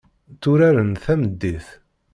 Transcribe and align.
Tturaren 0.39 0.91
tameddit. 1.03 1.67